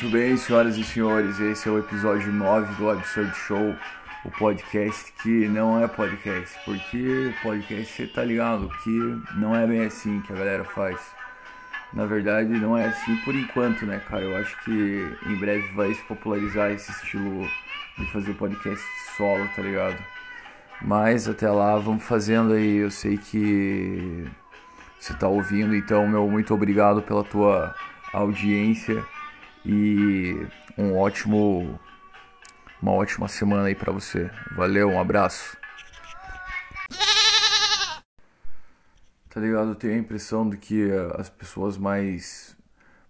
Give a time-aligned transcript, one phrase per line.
[0.00, 3.74] Muito bem, senhoras e senhores, esse é o episódio 9 do Absurd Show,
[4.24, 8.90] o podcast que não é podcast, porque podcast você tá ligado que
[9.34, 11.00] não é bem assim que a galera faz.
[11.92, 14.22] Na verdade, não é assim por enquanto, né, cara?
[14.22, 14.70] Eu acho que
[15.26, 17.48] em breve vai se popularizar esse estilo
[17.98, 19.98] de fazer podcast solo, tá ligado?
[20.80, 22.76] Mas até lá, vamos fazendo aí.
[22.76, 24.28] Eu sei que
[24.96, 27.74] você tá ouvindo, então, meu muito obrigado pela tua
[28.12, 29.04] audiência
[29.64, 31.78] e um ótimo
[32.80, 34.30] uma ótima semana aí para você.
[34.54, 35.56] Valeu, um abraço.
[39.28, 39.70] Tá ligado?
[39.70, 42.56] Eu tenho a impressão de que as pessoas mais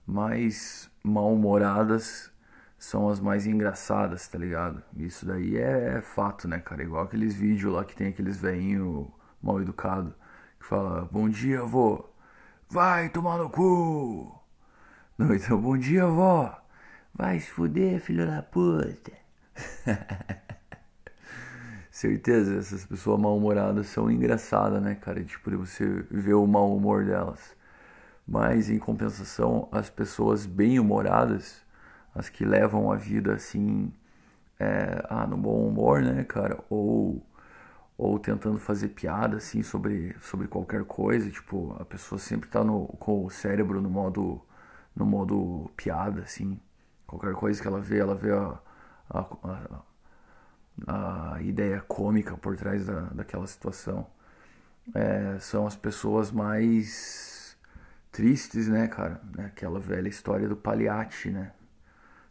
[0.07, 2.33] mais mal-humoradas
[2.79, 4.83] são as mais engraçadas, tá ligado?
[4.97, 6.83] Isso daí é, é fato, né, cara?
[6.83, 9.07] Igual aqueles vídeos lá que tem aqueles veinhos
[9.43, 10.13] mal educados
[10.59, 12.09] que fala: "Bom dia, avô".
[12.71, 14.38] Vai tomar no cu.
[15.19, 16.57] Não, então, bom dia, vó.
[17.15, 19.13] Vai se fuder, filho da puta.
[21.91, 25.25] Certeza, essas pessoas mal-humoradas são engraçadas, né, cara?
[25.25, 27.57] Tipo, você vê o mau humor delas.
[28.27, 31.63] Mas, em compensação, as pessoas bem-humoradas,
[32.15, 33.93] as que levam a vida assim,
[34.61, 36.59] é, ah, no bom humor, né, cara?
[36.71, 37.23] Ou,
[37.99, 41.31] ou tentando fazer piada, assim, sobre, sobre qualquer coisa.
[41.31, 44.41] Tipo, a pessoa sempre tá no, com o cérebro no modo
[44.99, 46.61] no modo piada, assim.
[47.07, 48.59] Qualquer coisa que ela vê, ela vê a,
[49.11, 49.85] a,
[50.87, 54.07] a, a ideia cômica por trás da, daquela situação.
[54.95, 57.57] É, são as pessoas mais
[58.11, 59.21] tristes, né, cara?
[59.39, 61.53] É aquela velha história do palhate, né?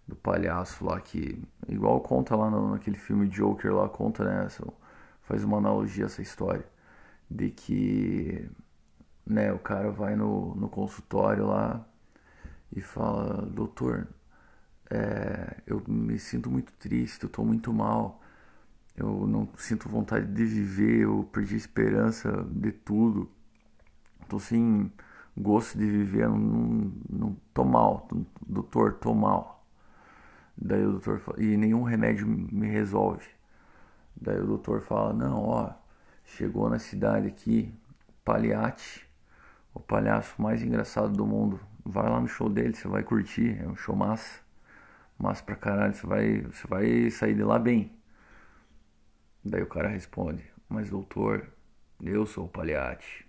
[0.07, 4.47] Do palhaço lá que, igual conta lá no, naquele filme Joker lá, conta, né?
[5.23, 6.65] Faz uma analogia essa história.
[7.29, 8.49] De que,
[9.25, 11.85] né, o cara vai no, no consultório lá,
[12.75, 14.07] e fala: Doutor,
[14.89, 18.21] é, eu me sinto muito triste, eu estou muito mal,
[18.95, 23.29] eu não sinto vontade de viver, eu perdi a esperança de tudo,
[24.23, 24.91] estou sem
[25.37, 28.07] gosto de viver, eu não, não tô mal,
[28.47, 29.65] doutor, tô mal.
[30.57, 33.27] Daí o doutor fala, e nenhum remédio me resolve.
[34.19, 35.71] Daí o doutor fala, não, ó,
[36.25, 37.71] chegou na cidade aqui,
[38.25, 39.07] Paliate,
[39.73, 43.67] o palhaço mais engraçado do mundo, vai lá no show dele, você vai curtir, é
[43.67, 44.39] um show massa.
[45.17, 47.91] Massa pra caralho, você vai, você vai sair de lá bem.
[49.43, 51.47] Daí o cara responde, mas doutor,
[52.01, 53.25] eu sou o palhate.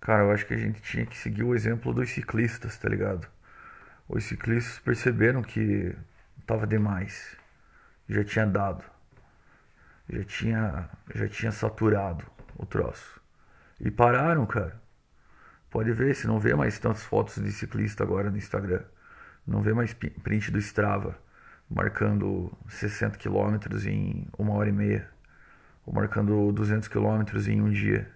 [0.00, 3.28] Cara, eu acho que a gente tinha que seguir o exemplo dos ciclistas, tá ligado?
[4.08, 5.94] Os ciclistas perceberam que
[6.46, 7.36] tava demais.
[8.08, 8.82] Já tinha dado.
[10.08, 13.20] Já tinha, já tinha saturado o troço.
[13.78, 14.79] E pararam, cara.
[15.70, 18.82] Pode ver, se não vê mais tantas fotos de ciclista agora no Instagram.
[19.46, 21.16] Não vê mais print do Strava
[21.70, 25.08] marcando 60 km em uma hora e meia.
[25.86, 28.10] Ou marcando 200 km em um dia.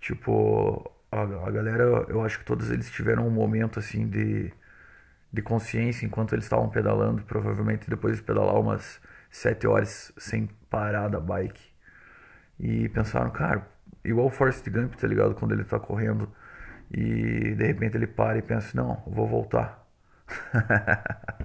[0.00, 4.50] Tipo, a, a galera, eu acho que todos eles tiveram um momento assim de,
[5.32, 7.22] de consciência enquanto eles estavam pedalando.
[7.24, 8.98] Provavelmente depois de pedalar umas
[9.30, 11.62] 7 horas sem parar da bike.
[12.58, 13.68] E pensaram, cara,
[14.02, 15.34] igual o Forrest Gump, tá ligado?
[15.34, 16.32] Quando ele tá correndo
[16.90, 19.86] e de repente ele para e pensa: não, vou voltar.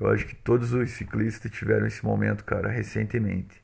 [0.00, 3.60] Eu acho que todos os ciclistas tiveram esse momento, cara, recentemente.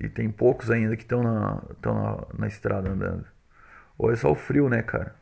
[0.00, 3.26] E, tem poucos ainda que estão na, na, na estrada andando.
[3.98, 5.16] Ou é só o frio, né, cara?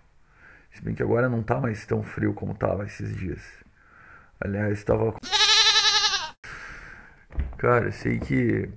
[0.72, 3.40] Se bem que agora não tá mais tão frio como tava esses dias.
[4.40, 5.14] Aliás, estava.
[7.56, 8.70] Cara, sei que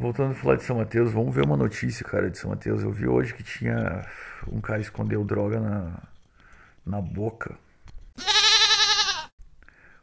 [0.00, 2.84] Voltando a falar de São Mateus, vamos ver uma notícia, cara, de São Mateus.
[2.84, 4.06] Eu vi hoje que tinha
[4.46, 6.00] um cara escondeu droga na,
[6.86, 7.58] na boca.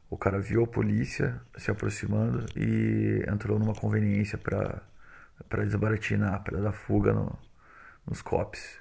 [0.09, 4.81] O cara viu a polícia se aproximando e entrou numa conveniência para
[5.47, 7.39] para desbaratinar, para dar fuga no,
[8.05, 8.77] nos cops.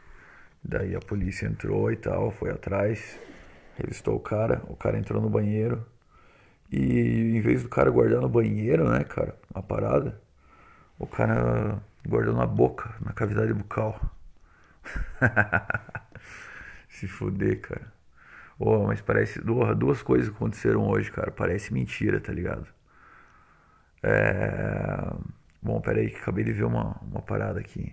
[0.65, 3.21] Daí a polícia entrou e tal, foi atrás,
[3.77, 5.87] revistou o cara, o cara entrou no banheiro
[6.73, 10.24] e em vez do cara guardar no banheiro, né, cara, a parada,
[10.99, 14.01] o cara guardou na boca, na cavidade bucal.
[16.89, 17.93] Se fuder, cara.
[18.59, 19.41] Oh, mas parece.
[19.43, 21.31] Duas coisas aconteceram hoje, cara.
[21.31, 22.67] Parece mentira, tá ligado?
[24.03, 25.11] É...
[25.63, 27.93] Bom, pera aí que acabei de ver uma, uma parada aqui.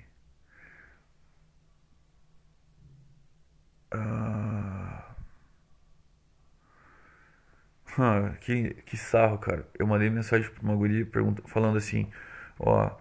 [3.91, 5.15] Ah...
[7.97, 9.67] Ah, que, que sarro, cara.
[9.77, 12.09] Eu mandei mensagem pra uma falando assim:
[12.63, 12.91] Ó,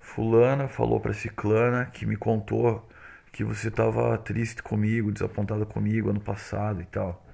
[0.00, 2.88] fulana falou pra ciclana que me contou
[3.32, 7.24] que você tava triste comigo, desapontado comigo ano passado e tal.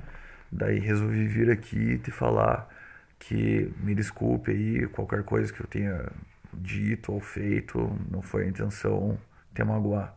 [0.53, 2.69] Daí resolvi vir aqui te falar
[3.19, 6.07] que me desculpe aí qualquer coisa que eu tenha
[6.53, 7.79] dito ou feito,
[8.11, 9.19] não foi a intenção
[9.55, 10.15] te magoar.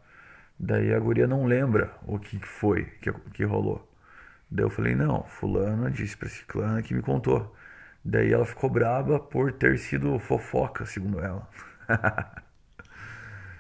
[0.59, 3.89] Daí a guria não lembra o que foi que, que rolou.
[4.51, 7.55] Daí eu falei, não, fulano disse pra ciclana que me contou.
[8.05, 11.47] Daí ela ficou braba por ter sido fofoca, segundo ela.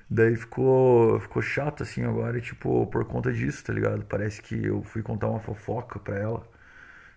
[0.09, 4.05] Daí ficou, ficou chato assim agora, tipo, por conta disso, tá ligado?
[4.05, 6.47] Parece que eu fui contar uma fofoca pra ela.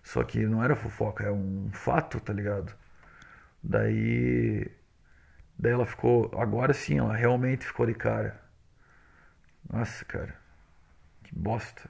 [0.03, 2.73] Só que não era fofoca, é um fato, tá ligado?
[3.63, 4.69] Daí.
[5.59, 6.31] Daí ela ficou.
[6.39, 8.39] Agora sim, ela realmente ficou de cara.
[9.69, 10.35] Nossa, cara.
[11.23, 11.89] Que bosta.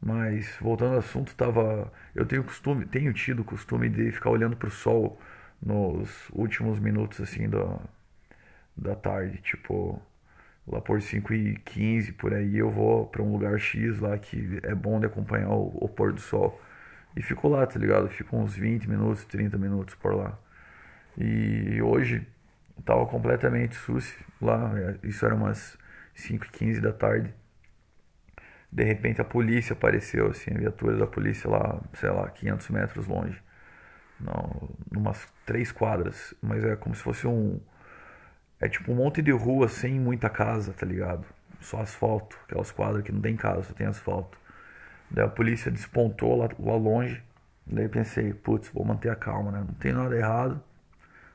[0.00, 1.92] Mas voltando ao assunto, tava.
[2.14, 5.20] Eu tenho costume, tenho tido o costume de ficar olhando pro sol
[5.62, 7.78] nos últimos minutos assim da,
[8.76, 10.00] da tarde, tipo
[10.66, 14.60] lá por 5 e 15 por aí eu vou para um lugar X lá que
[14.62, 16.60] é bom de acompanhar o, o pôr do sol.
[17.16, 18.08] E fico lá, tá ligado?
[18.08, 20.38] Fico uns 20 minutos, 30 minutos por lá.
[21.18, 22.26] E hoje
[22.84, 24.72] tava completamente sucio lá,
[25.02, 25.76] isso era umas
[26.14, 27.34] 5 e 15 da tarde.
[28.72, 33.06] De repente a polícia apareceu, assim, a viatura da polícia lá, sei lá, 500 metros
[33.06, 33.42] longe.
[34.20, 37.60] Não, numas três quadras, mas é como se fosse um.
[38.60, 41.24] É tipo um monte de rua sem muita casa, tá ligado?
[41.60, 44.38] Só asfalto, aquelas quadras que não tem casa, só tem asfalto.
[45.10, 47.22] Daí a polícia despontou lá, lá longe.
[47.66, 49.58] Daí pensei, putz, vou manter a calma, né?
[49.60, 50.62] Não tem nada errado,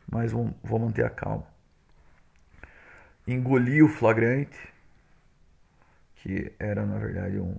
[0.09, 1.45] mas vou, vou manter a calma.
[3.27, 4.57] Engoli o flagrante,
[6.25, 7.55] que era na verdade um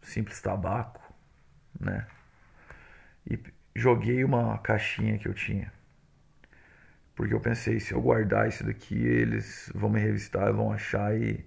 [0.00, 1.02] simples tabaco,
[1.80, 2.06] né?
[3.28, 3.36] E
[3.74, 5.72] joguei uma caixinha que eu tinha.
[7.16, 11.44] Porque eu pensei, se eu guardar isso daqui, eles vão me revistar, vão achar e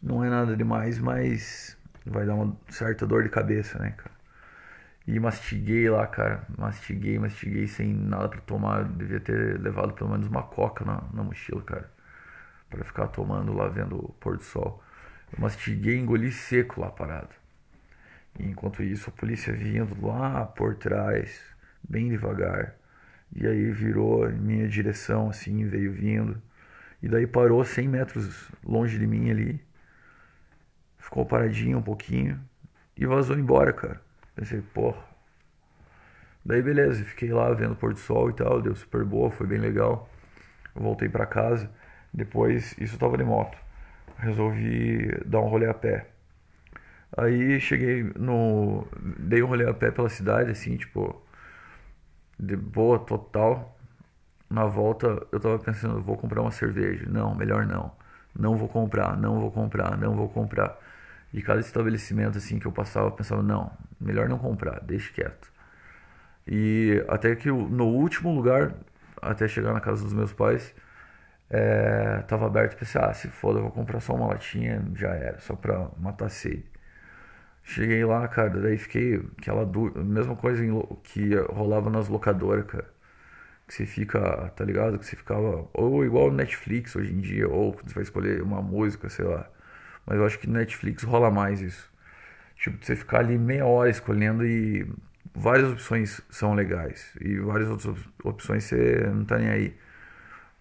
[0.00, 4.14] não é nada demais, mas vai dar uma certa dor de cabeça, né, cara?
[5.08, 6.46] E mastiguei lá, cara.
[6.56, 8.84] Mastiguei, mastiguei sem nada para tomar.
[8.84, 11.90] Devia ter levado pelo menos uma coca na, na mochila, cara.
[12.70, 14.82] para ficar tomando lá vendo o pôr do sol.
[15.32, 17.34] Eu mastiguei, engoli seco lá parado.
[18.38, 21.40] E enquanto isso, a polícia vindo lá por trás,
[21.88, 22.74] bem devagar.
[23.34, 26.40] E aí virou em minha direção, assim, veio vindo.
[27.02, 29.66] E daí parou 100 metros longe de mim ali
[31.06, 32.40] ficou paradinho um pouquinho
[32.96, 34.00] e vazou embora, cara.
[34.34, 35.02] Pensei, porra.
[36.44, 39.46] Daí beleza, fiquei lá vendo o pôr do sol e tal, deu super boa, foi
[39.46, 40.08] bem legal.
[40.74, 41.70] Voltei para casa.
[42.12, 43.56] Depois, isso tava de moto.
[44.18, 46.08] Resolvi dar um rolê a pé.
[47.16, 48.86] Aí cheguei no.
[49.18, 51.22] Dei um rolê a pé pela cidade, assim, tipo.
[52.38, 53.76] De boa, total.
[54.50, 57.06] Na volta eu tava pensando, vou comprar uma cerveja.
[57.08, 57.92] Não, melhor não.
[58.38, 60.78] Não vou comprar, não vou comprar, não vou comprar.
[61.32, 63.70] E cada estabelecimento assim que eu passava, eu pensava, não,
[64.00, 65.52] melhor não comprar, deixe quieto.
[66.46, 68.74] E até que no último lugar,
[69.20, 70.74] até chegar na casa dos meus pais,
[71.50, 75.38] é, tava aberto, pensei, ah, se foda, eu vou comprar só uma latinha, já era,
[75.40, 76.64] só pra matar sede.
[77.62, 79.92] Cheguei lá, cara, daí fiquei aquela du...
[80.04, 80.62] mesma coisa
[81.02, 82.86] que rolava nas locadoras, cara.
[83.66, 84.20] Que você fica,
[84.56, 84.98] tá ligado?
[84.98, 89.08] Que você ficava, ou igual Netflix hoje em dia, ou você vai escolher uma música,
[89.08, 89.50] sei lá.
[90.06, 91.92] Mas eu acho que Netflix rola mais isso.
[92.56, 94.88] Tipo, você ficar ali meia hora escolhendo e
[95.34, 97.12] várias opções são legais.
[97.20, 99.76] E várias outras opções você não tá nem aí.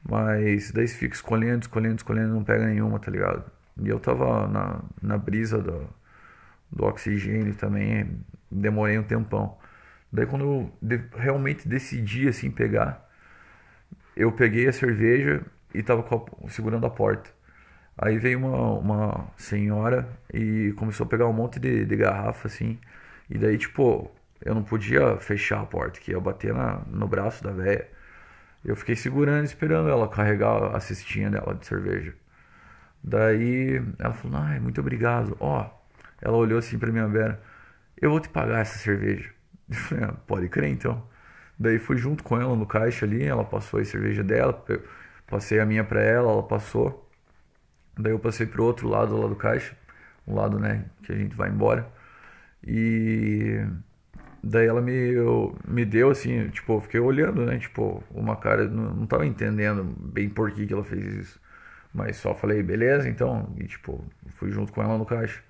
[0.07, 3.43] Mas daí você fica escolhendo, escolhendo, escolhendo não pega nenhuma, tá ligado?
[3.81, 5.89] E eu tava na, na brisa do,
[6.71, 8.19] do oxigênio também,
[8.51, 9.57] demorei um tempão.
[10.11, 13.09] Daí quando eu de, realmente decidi assim pegar,
[14.15, 15.43] eu peguei a cerveja
[15.73, 17.29] e tava a, segurando a porta.
[17.97, 22.79] Aí veio uma, uma senhora e começou a pegar um monte de, de garrafa, assim.
[23.29, 24.11] E daí, tipo,
[24.43, 27.87] eu não podia fechar a porta, que ia bater na, no braço da velha.
[28.65, 32.15] Eu fiquei segurando, esperando ela carregar a cestinha dela de cerveja.
[33.03, 35.37] Daí ela falou, ai, muito obrigado.
[35.39, 35.69] Ó,
[36.21, 37.41] ela olhou assim pra minha beira,
[38.01, 39.31] eu vou te pagar essa cerveja.
[39.69, 41.03] Eu falei, ah, pode crer então.
[41.57, 44.63] Daí fui junto com ela no caixa ali, ela passou a cerveja dela,
[45.27, 47.09] passei a minha pra ela, ela passou.
[47.97, 49.75] Daí eu passei pro outro lado lá do caixa,
[50.27, 51.91] o lado, né, que a gente vai embora.
[52.63, 53.65] E
[54.45, 58.67] daí ela me, eu, me deu assim, tipo, eu fiquei olhando, né, tipo, uma cara,
[58.67, 61.41] não, não tava entendendo bem por que, que ela fez isso.
[61.93, 64.03] Mas só falei, beleza, então, e tipo,
[64.37, 65.41] fui junto com ela no caixa.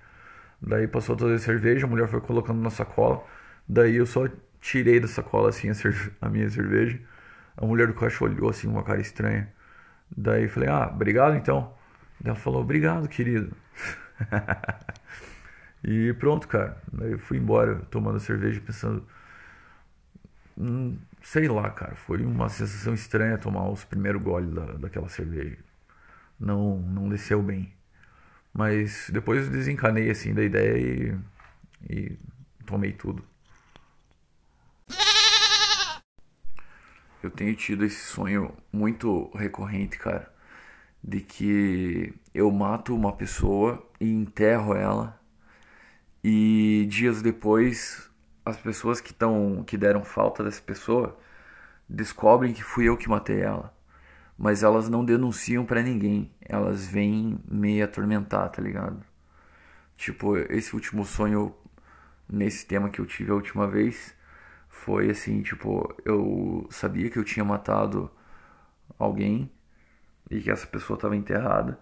[0.62, 3.22] Daí passou a cerveja, a mulher foi colocando na sacola.
[3.68, 4.28] Daí eu só
[4.60, 5.74] tirei da sacola assim a,
[6.26, 6.98] a minha cerveja.
[7.56, 9.52] A mulher do caixa olhou assim uma cara estranha.
[10.16, 11.74] Daí falei, ah, obrigado então.
[12.24, 13.54] Ela falou, obrigado, querido.
[15.86, 16.82] e pronto, cara.
[17.00, 19.06] Eu fui embora tomando cerveja pensando.
[20.58, 21.94] Hum, sei lá, cara.
[21.94, 25.58] Foi uma sensação estranha tomar os primeiros goles da, daquela cerveja.
[26.40, 27.72] Não, não desceu bem.
[28.52, 30.76] Mas depois desencanei assim da ideia
[31.88, 32.18] e, e
[32.66, 33.24] tomei tudo.
[37.22, 40.32] Eu tenho tido esse sonho muito recorrente, cara,
[41.02, 45.18] de que eu mato uma pessoa e enterro ela
[46.28, 48.10] e dias depois
[48.44, 51.16] as pessoas que estão que deram falta dessa pessoa
[51.88, 53.72] descobrem que fui eu que matei ela.
[54.36, 56.34] Mas elas não denunciam para ninguém.
[56.40, 59.04] Elas vêm me atormentar, tá ligado?
[59.96, 61.54] Tipo, esse último sonho
[62.28, 64.12] nesse tema que eu tive a última vez
[64.68, 68.10] foi assim, tipo, eu sabia que eu tinha matado
[68.98, 69.48] alguém
[70.28, 71.78] e que essa pessoa estava enterrada.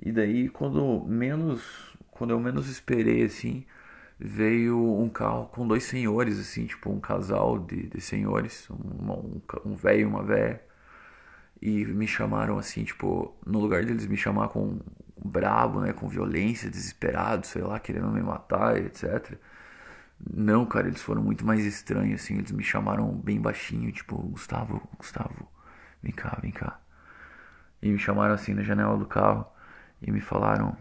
[0.00, 3.66] E daí quando menos, quando eu menos esperei assim,
[4.20, 9.74] veio um carro com dois senhores assim, tipo um casal de, de senhores, um, um
[9.74, 10.62] velho e uma velha.
[11.62, 14.78] E me chamaram assim, tipo, no lugar deles me chamar com
[15.22, 19.38] brabo, né, com violência, desesperado, sei lá, querendo me matar, etc
[20.28, 22.38] não, cara, eles foram muito mais estranhos, assim.
[22.38, 25.48] Eles me chamaram bem baixinho, tipo, Gustavo, Gustavo,
[26.02, 26.80] vem cá, vem cá.
[27.82, 29.46] E me chamaram assim na janela do carro
[30.02, 30.76] e me falaram: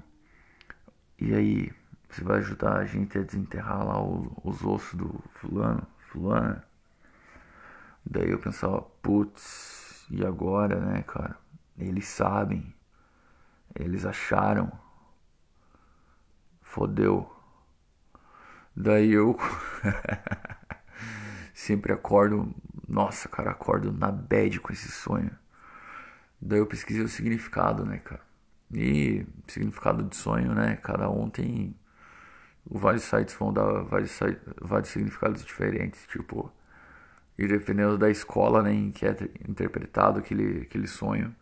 [1.20, 1.72] E aí,
[2.10, 6.64] você vai ajudar a gente a desenterrar lá os, os ossos do fulano, fulana?
[8.06, 11.38] Daí eu pensava: Putz, e agora, né, cara?
[11.78, 12.74] Eles sabem,
[13.76, 14.72] eles acharam,
[16.62, 17.32] fodeu.
[18.76, 19.38] Daí eu
[21.54, 22.54] sempre acordo,
[22.88, 25.32] nossa, cara, acordo na bad com esse sonho.
[26.42, 28.22] Daí eu pesquisei o significado, né, cara?
[28.74, 30.78] E significado de sonho, né?
[30.78, 31.76] Cada um tem.
[32.70, 34.20] Vários sites vão dar vários,
[34.62, 36.52] vários significados diferentes, tipo.
[37.38, 39.16] E dependendo da escola né, em que é
[39.48, 41.36] interpretado aquele, aquele sonho,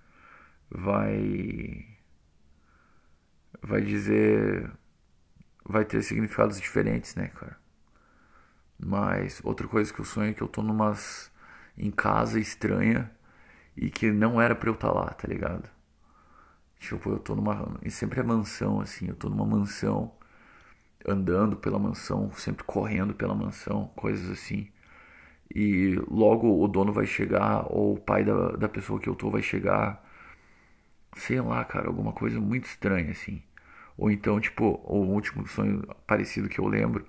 [0.70, 1.86] vai.
[3.62, 4.72] Vai dizer
[5.68, 7.58] vai ter significados diferentes, né, cara?
[8.80, 11.32] Mas outra coisa que eu sonho é que eu tô numas
[11.78, 13.12] em casa estranha
[13.76, 15.70] e que não era para eu estar tá lá, tá ligado?
[16.80, 20.14] Tipo, eu tô numa e sempre é mansão assim, eu tô numa mansão
[21.08, 24.70] andando pela mansão, sempre correndo pela mansão, coisas assim.
[25.54, 29.30] E logo o dono vai chegar ou o pai da, da pessoa que eu tô
[29.32, 30.04] vai chegar.
[31.16, 33.42] Sei lá, cara, alguma coisa muito estranha assim.
[33.98, 37.06] Ou então, tipo, o último sonho parecido que eu lembro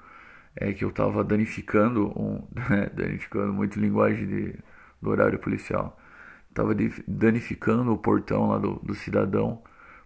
[0.56, 4.58] é que eu tava danificando, um, né, danificando muito linguagem de,
[5.02, 5.98] do horário policial.
[6.54, 6.74] Tava
[7.06, 9.62] danificando o portão lá do, do cidadão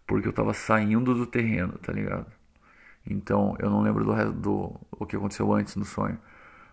[0.06, 2.26] porque eu tava saindo do terreno, tá ligado?
[3.06, 6.18] Então, eu não lembro do resto do o que aconteceu antes no sonho,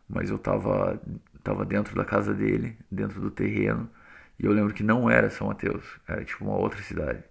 [0.10, 1.02] mas eu tava
[1.44, 3.90] tava dentro da casa dele, dentro do terreno,
[4.40, 7.24] e eu lembro que não era São Mateus, era tipo uma outra cidade.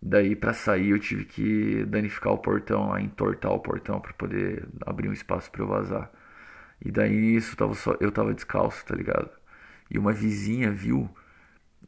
[0.00, 4.66] Daí para sair eu tive que danificar o portão, lá, entortar o portão para poder
[4.86, 6.10] abrir um espaço para eu vazar.
[6.84, 9.30] E daí isso tava só, eu tava descalço, tá ligado?
[9.90, 11.10] E uma vizinha viu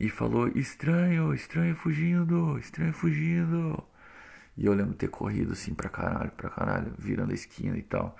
[0.00, 3.82] e falou: "Estranho, estranho fugindo, estranho fugindo".
[4.60, 8.16] E eu lembro ter corrido assim pra caralho, pra caralho, virando a esquina e tal.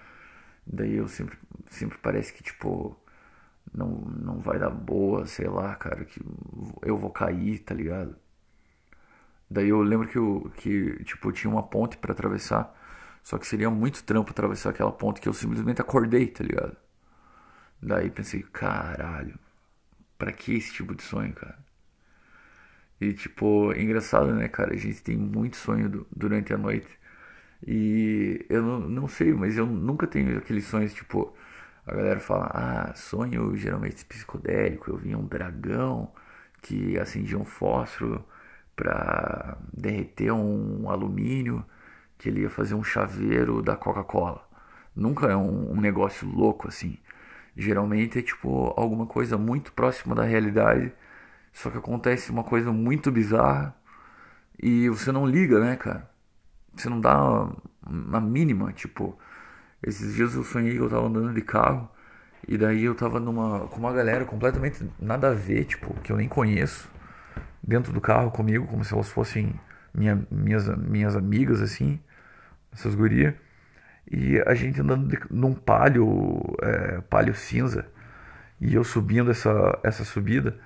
[0.67, 1.39] Daí eu sempre
[1.71, 2.97] sempre parece que tipo
[3.75, 3.89] não
[4.27, 6.21] não vai dar boa, sei lá, cara, que
[6.83, 8.17] eu vou cair, tá ligado?
[9.51, 12.75] Daí eu lembro que, eu, que tipo, tinha uma ponte para atravessar.
[13.23, 16.77] Só que seria muito trampo atravessar aquela ponte que eu simplesmente acordei, tá ligado?
[17.83, 19.39] Daí pensei, caralho,
[20.19, 21.59] pra que esse tipo de sonho, cara?
[23.01, 24.75] E tipo, é engraçado, né, cara?
[24.75, 26.89] A gente tem muito sonho durante a noite.
[27.67, 31.35] E eu não, não sei, mas eu nunca tenho aqueles sonhos, tipo,
[31.87, 36.13] a galera fala, ah, sonho geralmente psicodélico, eu vi um dragão
[36.63, 38.25] que acendia um fósforo
[38.77, 41.65] para derreter um alumínio,
[42.19, 44.47] que ele ia fazer um chaveiro da Coca-Cola.
[44.95, 46.99] Nunca é um, um, negócio louco assim.
[47.57, 50.93] Geralmente é tipo alguma coisa muito próxima da realidade,
[51.53, 53.75] só que acontece uma coisa muito bizarra
[54.63, 56.11] e você não liga, né, cara?
[56.75, 57.49] Você não dá
[58.13, 59.19] a mínima, tipo,
[59.83, 61.89] esses dias eu sonhei que eu tava andando de carro
[62.47, 66.17] e daí eu tava numa com uma galera completamente nada a ver, tipo, que eu
[66.17, 66.91] nem conheço
[67.63, 69.55] dentro do carro comigo, como se elas fossem
[69.95, 72.01] minha, minhas, minhas amigas, assim,
[72.73, 73.35] essas gurias.
[74.11, 77.87] E a gente andando de, num palio, é, palio cinza,
[78.61, 80.59] e eu subindo essa, essa subida,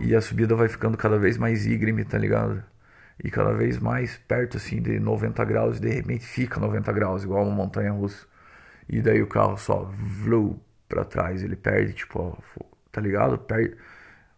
[0.00, 2.62] e a subida vai ficando cada vez mais íngreme, tá ligado?
[3.22, 7.24] e cada vez mais perto assim de 90 graus e de repente fica 90 graus,
[7.24, 8.26] igual uma montanha russa.
[8.88, 12.42] E daí o carro só vlou para trás, ele perde, tipo,
[12.90, 13.38] tá ligado?
[13.38, 13.76] Perde.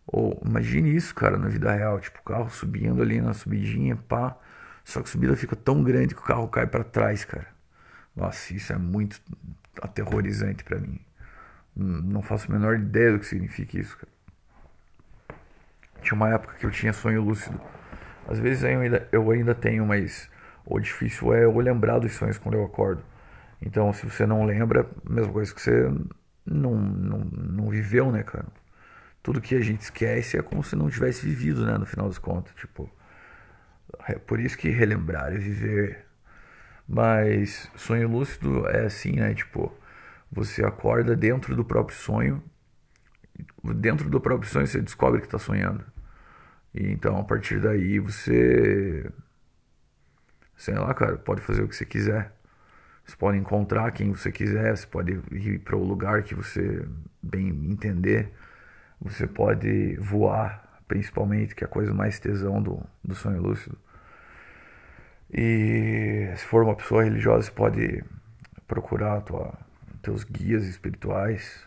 [0.07, 4.37] Ou imagine isso, cara, na vida real, tipo, o carro subindo ali na subidinha, pá.
[4.85, 7.47] Só que a subida fica tão grande que o carro cai para trás, cara.
[8.17, 9.21] Nossa, isso é muito
[9.81, 11.01] aterrorizante para mim.
[11.77, 14.09] Não faço a menor ideia do que significa isso, cara.
[16.01, 17.61] Tinha uma época que eu tinha sonho lúcido.
[18.29, 20.31] Às vezes eu ainda, eu ainda tenho, mas
[20.65, 23.03] o difícil é eu lembrar dos sonhos quando eu acordo.
[23.63, 25.91] Então, se você não lembra, mesma coisa que você
[26.47, 28.47] não, não, não viveu, né, cara?
[29.23, 32.19] Tudo que a gente esquece é como se não tivesse vivido, né, no final das
[32.19, 32.55] contas.
[32.55, 32.91] Tipo,
[34.09, 36.07] é por isso que relembrar é viver.
[36.89, 39.35] Mas sonho lúcido é assim, né?
[39.35, 39.73] Tipo,
[40.31, 42.43] você acorda dentro do próprio sonho.
[43.77, 45.85] Dentro do próprio sonho você descobre que está sonhando.
[46.75, 49.11] E então a partir daí você.
[50.57, 52.33] Sei lá, cara, pode fazer o que você quiser.
[53.05, 56.87] Você pode encontrar quem você quiser, você pode ir para o lugar que você
[57.23, 58.33] bem entender.
[59.01, 63.77] Você pode voar, principalmente, que é a coisa mais tesão do, do sonho lúcido.
[65.33, 68.05] E se for uma pessoa religiosa, você pode
[68.69, 69.55] procurar tua,
[70.03, 71.67] teus guias espirituais.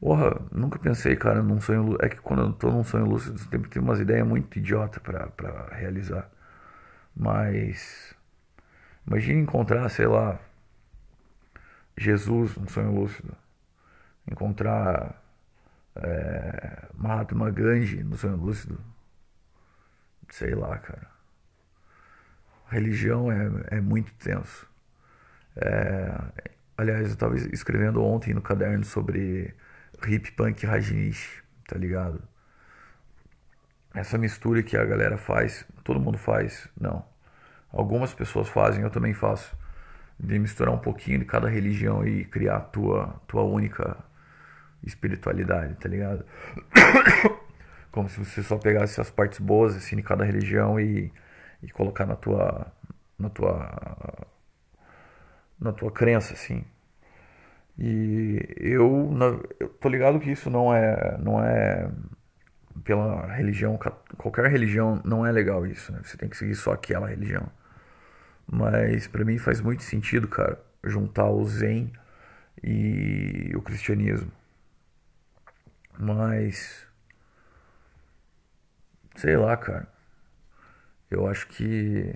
[0.00, 2.04] Porra, nunca pensei, cara, num sonho lúcido.
[2.04, 5.68] É que quando eu tô num sonho lúcido, sempre tem umas ideias muito idiotas para
[5.72, 6.30] realizar.
[7.14, 8.16] Mas
[9.06, 10.40] Imagine encontrar, sei lá,
[11.96, 13.36] Jesus no sonho lúcido.
[14.28, 15.22] Encontrar
[15.94, 18.80] é, Mahatma Gandhi no sonho lúcido.
[20.28, 21.08] Sei lá, cara.
[22.68, 24.68] religião é, é muito tenso.
[25.54, 26.12] É,
[26.76, 29.54] aliás, eu estava escrevendo ontem no caderno sobre
[30.06, 32.22] hip punk rajnish, tá ligado?
[33.94, 37.04] Essa mistura que a galera faz, todo mundo faz, não
[37.76, 39.56] algumas pessoas fazem, eu também faço,
[40.18, 43.96] de misturar um pouquinho de cada religião e criar a tua, tua única
[44.82, 46.24] espiritualidade, tá ligado?
[47.92, 51.12] Como se você só pegasse as partes boas assim de cada religião e,
[51.62, 52.72] e colocar na tua
[53.18, 54.26] na tua
[55.58, 56.64] na tua crença assim.
[57.78, 59.10] E eu,
[59.60, 61.90] eu tô ligado que isso não é não é
[62.84, 63.78] pela religião,
[64.18, 66.00] qualquer religião não é legal isso, né?
[66.04, 67.50] Você tem que seguir só aquela religião.
[68.46, 71.92] Mas para mim faz muito sentido, cara, juntar o Zen
[72.62, 74.30] e o cristianismo.
[75.98, 76.86] Mas
[79.16, 79.88] sei lá, cara.
[81.10, 82.14] Eu acho que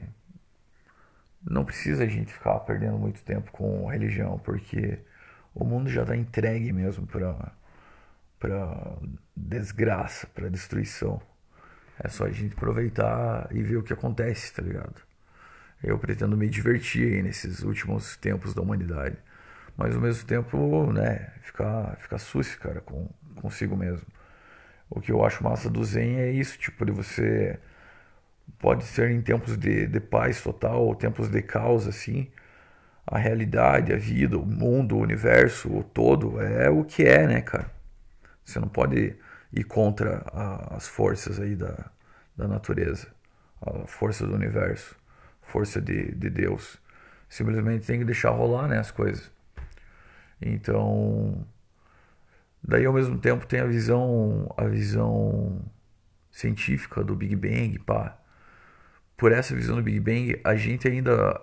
[1.42, 4.98] não precisa a gente ficar perdendo muito tempo com religião, porque
[5.54, 7.52] o mundo já está entregue mesmo para
[8.38, 8.96] para
[9.36, 11.20] desgraça, para destruição.
[12.02, 14.94] É só a gente aproveitar e ver o que acontece, tá ligado?
[15.82, 19.18] Eu pretendo me divertir aí nesses últimos tempos da humanidade.
[19.76, 24.06] Mas ao mesmo tempo, né, ficar, ficar suci, cara, com, consigo mesmo.
[24.88, 27.58] O que eu acho massa do Zen é isso, tipo, de você.
[28.58, 32.30] Pode ser em tempos de, de paz total, ou tempos de caos, assim.
[33.10, 37.40] A realidade, a vida, o mundo, o universo, o todo é o que é, né,
[37.40, 37.70] cara?
[38.44, 39.16] Você não pode
[39.52, 41.90] ir contra a, as forças aí da,
[42.36, 43.08] da natureza,
[43.60, 45.00] a força do universo
[45.50, 46.78] força de, de Deus.
[47.28, 49.30] Simplesmente tem que deixar rolar né, as coisas.
[50.40, 51.46] Então,
[52.62, 55.60] daí ao mesmo tempo tem a visão, a visão
[56.30, 58.16] científica do Big Bang, pá.
[59.16, 61.40] Por essa visão do Big Bang, a gente ainda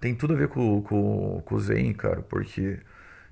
[0.00, 2.80] tem tudo a ver com, com, com o Zen, cara, porque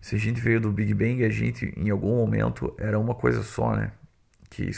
[0.01, 3.43] se a gente veio do Big Bang, a gente em algum momento era uma coisa
[3.43, 3.93] só, né?
[4.51, 4.71] Que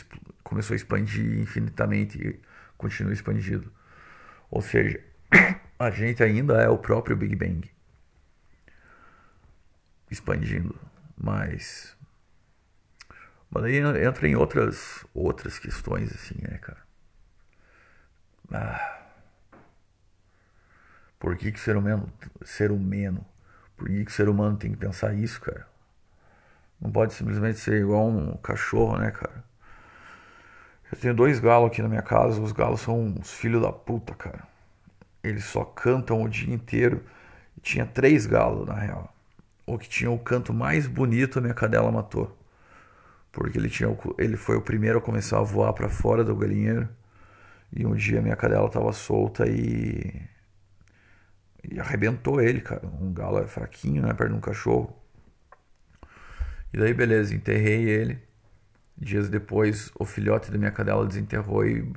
[0.42, 2.40] começou a expandir infinitamente e
[2.76, 3.70] continua expandido.
[4.50, 5.00] Ou seja,
[5.78, 7.70] a gente ainda é o próprio Big Bang.
[10.10, 10.78] Expandindo.
[11.16, 11.96] Mas.
[13.50, 16.82] Mas aí entra em outras, outras questões, assim, né, cara?
[18.52, 18.99] Ah.
[21.20, 23.24] Por que, que ser humano, ser humano,
[23.76, 25.68] por que, que ser humano tem que pensar isso, cara?
[26.80, 29.44] Não pode simplesmente ser igual um cachorro, né, cara?
[30.90, 32.40] Eu tenho dois galos aqui na minha casa.
[32.40, 34.42] Os galos são uns filhos da puta, cara.
[35.22, 37.04] Eles só cantam o dia inteiro.
[37.62, 39.14] tinha três galos, na real.
[39.66, 42.36] O que tinha o canto mais bonito, a minha cadela matou.
[43.30, 46.88] Porque ele, tinha, ele foi o primeiro a começar a voar para fora do galinheiro.
[47.72, 50.20] E um dia minha cadela tava solta e.
[51.62, 52.86] E arrebentou ele, cara.
[52.86, 54.12] Um galo é fraquinho, né?
[54.14, 54.96] Perto de um cachorro.
[56.72, 58.22] E daí, beleza, enterrei ele.
[58.96, 61.92] Dias depois, o filhote da minha cadela desenterrou e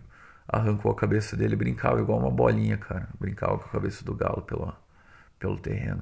[0.47, 3.09] arrancou a cabeça dele, brincava igual uma bolinha, cara.
[3.19, 4.73] Brincava com a cabeça do galo pelo,
[5.39, 6.01] pelo terreno.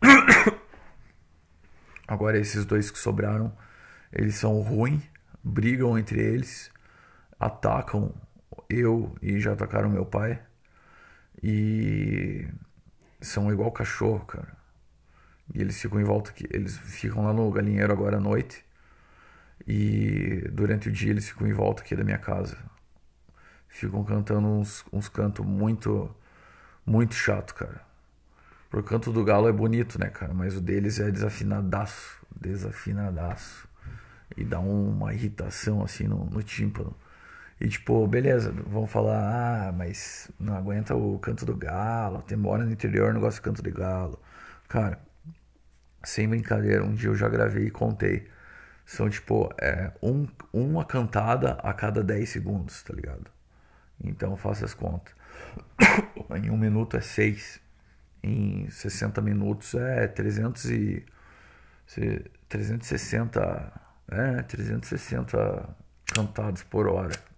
[2.06, 3.56] Agora esses dois que sobraram,
[4.12, 5.02] eles são ruins,
[5.42, 6.70] brigam entre eles,
[7.38, 8.14] atacam
[8.68, 10.40] eu e já atacaram meu pai.
[11.42, 12.46] E
[13.20, 14.56] são igual cachorro, cara.
[15.54, 18.64] E eles ficam em volta aqui, eles ficam lá no galinheiro agora à noite.
[19.66, 22.56] E durante o dia eles ficam em volta aqui da minha casa.
[23.68, 26.14] Ficam cantando uns, uns cantos muito,
[26.84, 27.80] muito chato, cara.
[28.72, 30.32] O canto do galo é bonito, né, cara?
[30.32, 32.20] Mas o deles é desafinadaço.
[32.34, 33.68] Desafinadaço.
[34.36, 36.94] E dá uma irritação assim no, no tímpano.
[37.60, 42.64] E tipo, beleza, vão falar, ah, mas não aguenta o canto do galo, tem mora
[42.64, 44.20] no interior, não gosta do canto de galo.
[44.68, 44.98] Cara,
[46.04, 48.28] sem brincadeira, um dia eu já gravei e contei.
[48.84, 53.30] São tipo, é, um, uma cantada a cada 10 segundos, tá ligado?
[54.02, 55.14] Então faça as contas.
[56.42, 57.60] em um minuto é 6.
[58.22, 61.04] Em 60 minutos é 300 e,
[62.48, 63.72] 360.
[64.10, 65.76] É, 360
[66.14, 67.31] cantados por hora.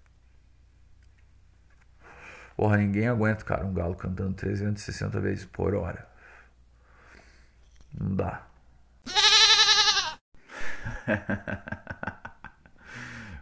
[2.56, 6.06] Porra, ninguém aguenta, cara, um galo cantando 360 vezes por hora.
[7.98, 8.46] Não dá.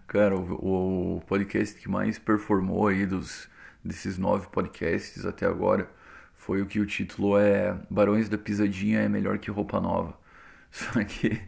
[0.07, 3.49] cara, o, o, podcast que mais performou aí dos,
[3.85, 5.89] desses nove podcasts até agora
[6.35, 10.19] foi o que o título é Barões da Pisadinha é melhor que roupa nova.
[10.71, 11.41] Só que.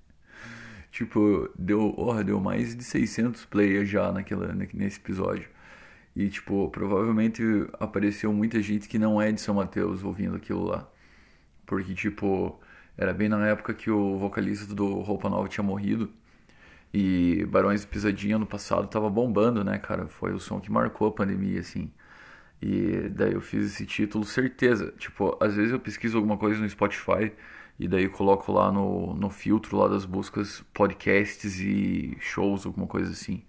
[0.92, 5.48] tipo, deu, oh, deu mais de 600 players já naquela, nesse episódio.
[6.14, 7.42] E, tipo, provavelmente
[7.78, 10.88] apareceu muita gente que não é de São Mateus ouvindo aquilo lá.
[11.66, 12.60] Porque, tipo,
[12.96, 16.10] era bem na época que o vocalista do Roupa Nova tinha morrido.
[16.92, 20.08] E Barões de Pisadinha no passado tava bombando, né, cara?
[20.08, 21.92] Foi o som que marcou a pandemia, assim.
[22.62, 24.92] E daí eu fiz esse título, certeza.
[24.98, 27.32] Tipo, às vezes eu pesquiso alguma coisa no Spotify
[27.78, 33.12] e daí coloco lá no, no filtro lá das buscas podcasts e shows, alguma coisa
[33.12, 33.42] assim.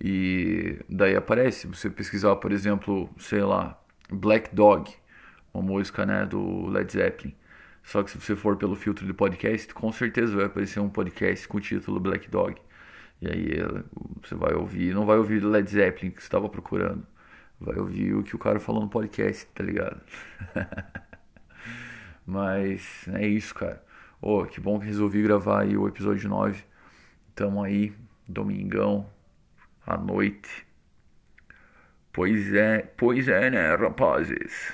[0.00, 3.80] E daí aparece, você pesquisar, por exemplo, sei lá,
[4.10, 4.92] Black Dog,
[5.52, 7.34] uma música né, do Led Zeppelin.
[7.82, 11.46] Só que se você for pelo filtro de podcast, com certeza vai aparecer um podcast
[11.48, 12.56] com o título Black Dog.
[13.22, 13.50] E aí
[14.22, 17.06] você vai ouvir, não vai ouvir Led Zeppelin que você estava procurando.
[17.58, 20.00] Vai ouvir o que o cara falou no podcast, tá ligado?
[22.26, 23.82] Mas é isso, cara.
[24.20, 26.62] Oh, que bom que resolvi gravar aí o episódio 9.
[27.34, 27.94] Tamo aí,
[28.28, 29.08] domingão,
[29.86, 30.66] à noite.
[32.12, 34.72] Pois é, pois é, né, rapazes?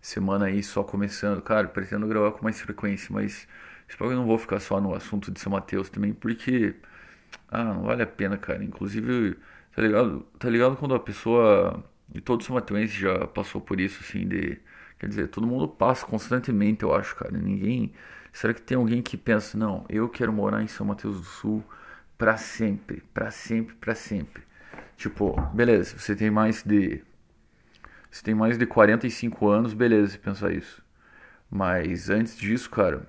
[0.00, 1.40] Semana aí só começando.
[1.42, 3.48] Cara, pretendo gravar com mais frequência, mas
[3.88, 6.74] espero que eu não vou ficar só no assunto de São Mateus também, porque.
[7.50, 8.64] Ah, não vale a pena, cara.
[8.64, 9.36] Inclusive,
[9.74, 10.20] tá ligado?
[10.38, 11.84] Tá ligado quando a pessoa.
[12.14, 14.60] E todo São Mateus já passou por isso, assim, de.
[14.98, 17.32] Quer dizer, todo mundo passa constantemente, eu acho, cara.
[17.38, 17.92] Ninguém.
[18.32, 21.64] Será que tem alguém que pensa, não, eu quero morar em São Mateus do Sul
[22.18, 24.42] para sempre, para sempre, para sempre.
[24.96, 27.02] Tipo, beleza, você tem mais de
[28.10, 30.82] você tem mais de 45 anos, beleza, você pensar isso.
[31.50, 33.08] Mas antes disso, cara,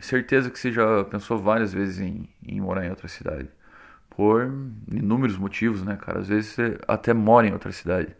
[0.00, 3.48] certeza que você já pensou várias vezes em, em morar em outra cidade.
[4.10, 4.50] Por
[4.90, 6.20] inúmeros motivos, né, cara?
[6.20, 8.16] Às vezes você até mora em outra cidade.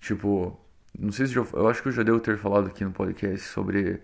[0.00, 0.58] Tipo,
[0.98, 3.46] não sei se já, eu acho que eu já devo ter falado aqui no podcast
[3.48, 4.00] sobre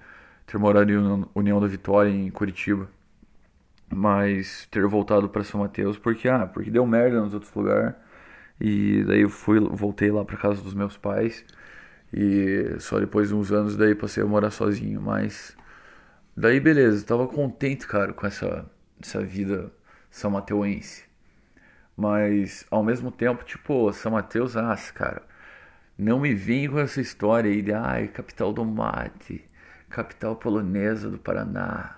[0.46, 2.88] ter morado em União da Vitória em Curitiba
[3.90, 7.94] mas ter voltado para São Mateus porque ah, porque deu merda nos outros lugares.
[8.60, 11.44] E daí eu fui, voltei lá para casa dos meus pais
[12.12, 15.56] e só depois de uns anos daí passei a morar sozinho, mas
[16.36, 18.66] daí beleza, tava contente, cara, com essa
[19.00, 19.72] essa vida
[20.10, 21.04] são mateuense.
[21.96, 25.22] Mas ao mesmo tempo, tipo, São Mateus, ah, cara,
[25.98, 29.44] não me vem com essa história aí de ai, capital do mate,
[29.90, 31.97] capital polonesa do Paraná.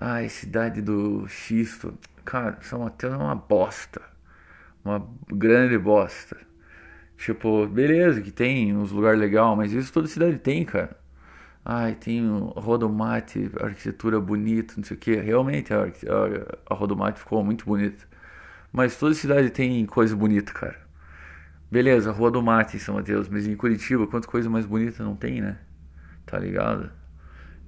[0.00, 1.98] Ai, cidade do xisto.
[2.24, 4.00] Cara, São Mateus é uma bosta.
[4.84, 6.36] Uma grande bosta.
[7.18, 10.96] Tipo, beleza que tem uns lugares legais, mas isso toda cidade tem, cara.
[11.64, 12.22] Ai, tem
[12.56, 15.16] Rodomate, arquitetura bonita, não sei o que.
[15.16, 18.06] Realmente a, a, a Rodomate ficou muito bonita.
[18.72, 20.78] Mas toda cidade tem coisa bonita, cara.
[21.70, 25.16] Beleza, Rua do Mate em São Mateus, mas em Curitiba, quanta coisa mais bonita não
[25.16, 25.58] tem, né?
[26.26, 26.90] Tá ligado?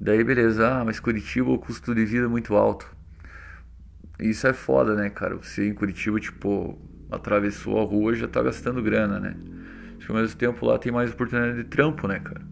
[0.02, 2.92] Daí beleza, ah, mas Curitiba o custo de vida é muito alto.
[4.18, 5.36] Isso é foda, né, cara?
[5.36, 6.76] Você em Curitiba, tipo,
[7.08, 9.36] atravessou a rua já tá gastando grana, né?
[10.00, 12.42] Que ao mesmo tempo lá tem mais oportunidade de trampo, né, cara?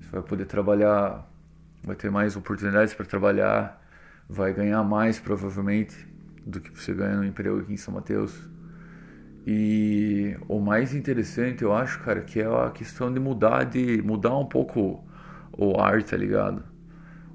[0.00, 1.30] Você vai poder trabalhar,
[1.84, 3.78] vai ter mais oportunidades para trabalhar,
[4.26, 5.94] vai ganhar mais provavelmente
[6.46, 8.48] do que você ganha no emprego aqui em São Mateus.
[9.46, 14.34] E o mais interessante, eu acho, cara, que é a questão de mudar de mudar
[14.38, 15.06] um pouco
[15.52, 16.67] o ar, tá ligado?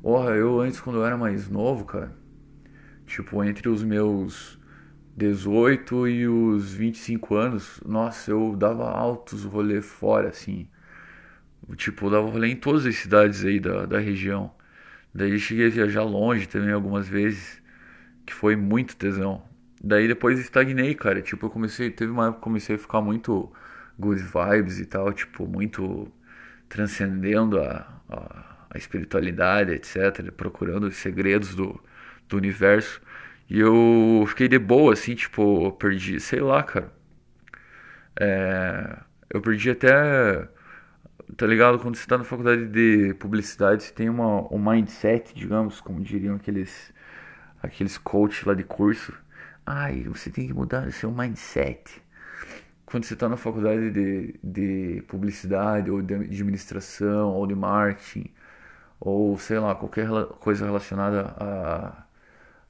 [0.04, 2.16] Porra, eu antes quando eu era mais novo, cara,
[3.08, 4.60] tipo, entre os meus
[5.18, 10.68] 18 e os 25 anos, nossa, eu dava altos rolê fora, assim.
[11.78, 14.52] Tipo, eu dava rolê em todas as cidades aí da, da região.
[15.14, 17.62] Daí cheguei a viajar longe também algumas vezes,
[18.26, 19.44] que foi muito tesão.
[19.84, 21.22] Daí depois estagnei, cara.
[21.22, 23.52] Tipo, eu comecei, teve uma época que comecei a ficar muito
[24.00, 26.12] good vibes e tal, tipo, muito
[26.70, 28.43] transcendendo a, a,
[28.74, 31.80] a espiritualidade, etc, procurando os segredos do,
[32.28, 33.02] do universo.
[33.50, 36.92] E eu fiquei de boa, assim, tipo, eu perdi, sei lá, cara.
[38.20, 38.98] É,
[39.30, 40.48] eu perdi até,
[41.38, 41.80] tá ligado?
[41.80, 46.36] Quando você tá na faculdade de publicidade, você tem uma, um mindset, digamos, como diriam
[46.36, 46.94] aqueles,
[47.62, 49.14] aqueles coaches lá de curso.
[49.66, 52.02] Ai, você tem que mudar o seu mindset.
[52.86, 58.30] Quando você tá na faculdade de, de publicidade, ou de administração, ou de marketing,
[59.06, 60.08] ou sei lá, qualquer
[60.40, 62.04] coisa relacionada a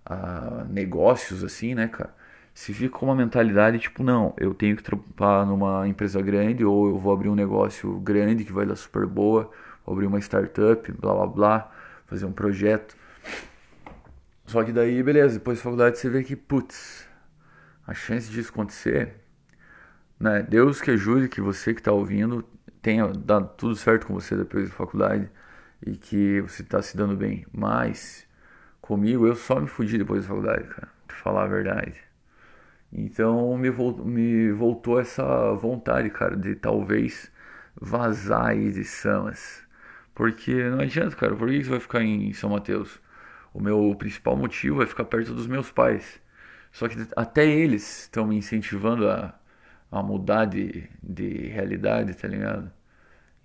[0.05, 2.13] a negócios, assim, né, cara?
[2.53, 6.87] Se fica com uma mentalidade tipo, não, eu tenho que trampar numa empresa grande ou
[6.89, 9.49] eu vou abrir um negócio grande que vai dar super boa,
[9.85, 11.71] vou abrir uma startup, blá blá blá,
[12.05, 12.95] fazer um projeto.
[14.45, 17.07] Só que daí, beleza, depois da faculdade você vê que, putz,
[17.87, 19.15] a chance disso acontecer,
[20.19, 20.43] né?
[20.43, 22.43] Deus que ajude que você que está ouvindo
[22.81, 25.29] tenha dado tudo certo com você depois da faculdade
[25.85, 27.45] e que você está se dando bem.
[27.51, 28.27] Mas
[28.81, 31.99] comigo, eu só me fudi depois da faculdade, cara, pra falar a verdade.
[32.91, 37.31] Então me, voltou, me voltou essa vontade, cara, de talvez
[37.79, 39.63] vazar aí de Samas.
[40.15, 43.01] Porque não adianta, cara, por que você vai ficar em São Mateus?
[43.53, 46.21] O meu principal motivo é ficar perto dos meus pais.
[46.71, 49.33] Só que até eles estão me incentivando a,
[49.91, 52.71] a mudar de, de realidade, tá ligado?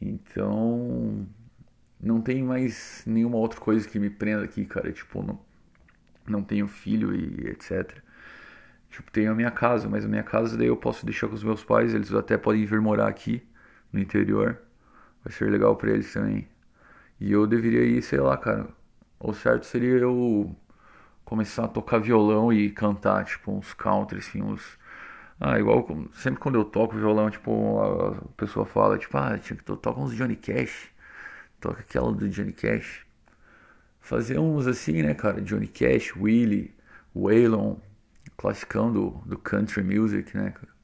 [0.00, 1.26] Então,
[2.00, 4.92] não tem mais nenhuma outra coisa que me prenda aqui, cara.
[4.92, 5.40] Tipo, não,
[6.26, 8.00] não tenho filho e etc.
[8.90, 11.44] Tipo, tenho a minha casa, mas a minha casa daí eu posso deixar com os
[11.44, 13.42] meus pais, eles até podem vir morar aqui
[13.92, 14.58] no interior.
[15.24, 16.48] Vai ser legal para eles também.
[17.20, 18.68] E eu deveria ir, sei lá, cara.
[19.20, 20.54] O certo seria eu
[21.24, 24.78] começar a tocar violão e cantar, tipo, uns country, assim, uns.
[25.40, 29.64] Ah, igual sempre quando eu toco violão, tipo, a pessoa fala, tipo, ah, tinha que
[29.64, 30.90] tocar uns Johnny Cash.
[31.60, 33.04] Toca aquela do Johnny Cash.
[34.00, 35.40] Fazer uns assim, né, cara?
[35.40, 36.74] Johnny Cash, Willie,
[37.14, 37.76] Waylon,
[38.36, 40.78] classicão do, do country music, né, cara?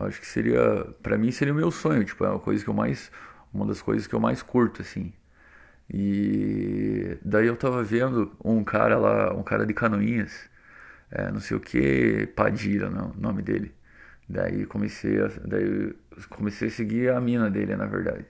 [0.00, 2.74] Acho que seria, para mim seria o meu sonho, tipo, é uma coisa que eu
[2.74, 3.10] mais,
[3.52, 5.12] uma das coisas que eu mais curto, assim.
[5.92, 10.48] E daí eu tava vendo um cara lá, um cara de Canoinhas,
[11.10, 13.74] é, não sei o que, Padilha, o nome dele.
[14.28, 15.94] Daí comecei a, daí
[16.30, 18.26] comecei a seguir a mina dele, na verdade.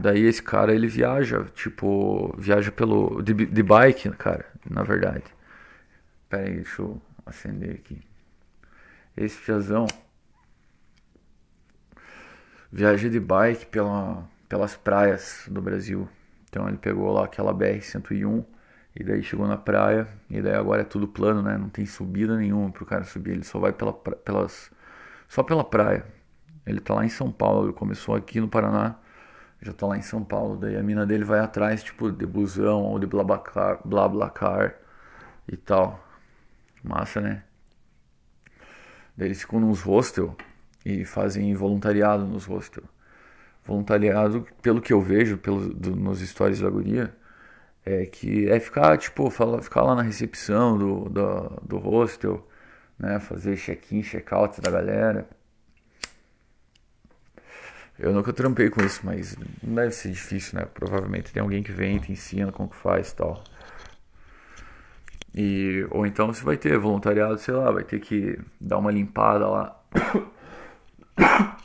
[0.00, 3.20] Daí esse cara ele viaja, tipo, viaja pelo.
[3.20, 5.24] de, de bike, cara, na verdade.
[6.28, 8.00] Pera aí, deixa eu acender aqui.
[9.16, 9.86] Esse fiazão
[12.70, 16.08] viaja de bike pela, pelas praias do Brasil.
[16.48, 18.44] Então ele pegou lá aquela BR-101
[18.94, 20.06] e daí chegou na praia.
[20.30, 21.58] E daí agora é tudo plano, né?
[21.58, 23.32] Não tem subida nenhuma pro cara subir.
[23.32, 24.70] Ele só vai pela, pelas,
[25.28, 26.06] só pela praia.
[26.64, 27.66] Ele tá lá em São Paulo.
[27.66, 28.96] Ele começou aqui no Paraná
[29.60, 32.82] já tá lá em São Paulo, daí a mina dele vai atrás, tipo, de busão
[32.82, 34.74] ou de blablacar, blablacar
[35.48, 36.04] e tal.
[36.82, 37.42] Massa, né?
[39.16, 40.36] Daí eles ficam nos hostel
[40.84, 42.84] e fazem voluntariado nos hostel.
[43.66, 47.14] Voluntariado, pelo que eu vejo pelo, do, nos stories da guria,
[47.84, 52.46] é que é ficar, tipo, fala, ficar lá na recepção do, do, do hostel,
[52.98, 53.18] né?
[53.20, 55.28] Fazer check-in, check-out da galera
[57.98, 60.66] eu nunca trampei com isso, mas não deve ser difícil, né?
[60.72, 63.42] Provavelmente tem alguém que vem te ensina como que faz tal.
[65.34, 69.48] E, ou então você vai ter voluntariado, sei lá, vai ter que dar uma limpada
[69.48, 69.80] lá.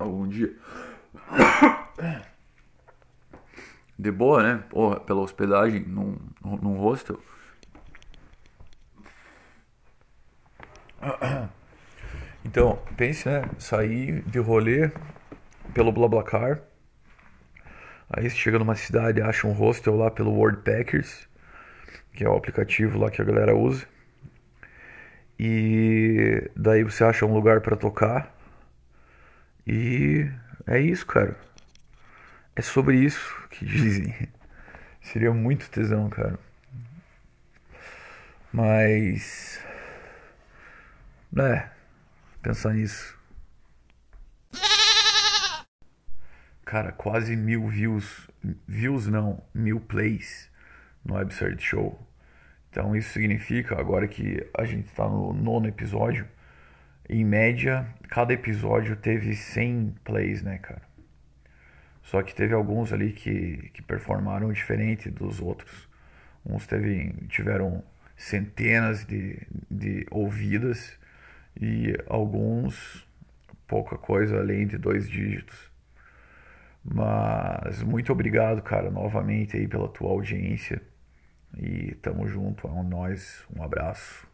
[0.00, 0.54] Algum dia.
[3.98, 4.64] De boa, né?
[4.70, 7.20] Porra, pela hospedagem num, num hostel.
[12.42, 13.42] Então, pense, né?
[13.58, 14.90] Sair de rolê
[15.70, 16.60] pelo BlaBlaCar.
[18.10, 21.28] Aí você chega numa cidade, acha um hostel lá pelo Worldpackers,
[22.12, 23.86] que é o aplicativo lá que a galera usa.
[25.38, 28.34] E daí você acha um lugar para tocar.
[29.66, 30.28] E
[30.66, 31.36] é isso, cara.
[32.56, 34.14] É sobre isso que dizem.
[35.00, 36.38] Seria muito tesão, cara.
[38.52, 39.64] Mas.
[41.32, 41.70] Né?
[42.42, 43.19] pensar nisso.
[46.70, 48.30] Cara, quase mil views.
[48.68, 50.48] Views não, mil plays
[51.04, 52.00] no Absurd Show.
[52.70, 56.28] Então isso significa, agora que a gente está no nono episódio,
[57.08, 60.82] em média, cada episódio teve 100 plays, né, cara?
[62.04, 65.88] Só que teve alguns ali que, que performaram diferente dos outros.
[66.46, 67.82] Uns teve, tiveram
[68.16, 70.96] centenas de, de ouvidas
[71.60, 73.04] e alguns
[73.66, 75.69] pouca coisa além de dois dígitos.
[76.92, 80.82] Mas muito obrigado, cara, novamente aí pela tua audiência.
[81.56, 84.29] E tamo junto, é um nós, um abraço.